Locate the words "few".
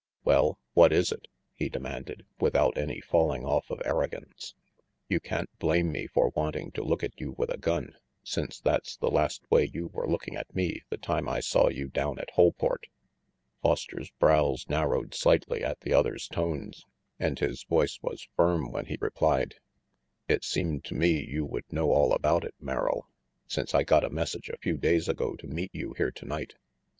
24.57-24.77